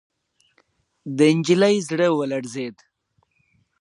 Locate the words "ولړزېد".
2.17-2.75